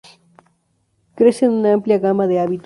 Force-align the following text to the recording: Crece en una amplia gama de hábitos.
Crece 1.13 1.45
en 1.45 1.51
una 1.51 1.73
amplia 1.73 1.99
gama 1.99 2.25
de 2.25 2.39
hábitos. 2.39 2.59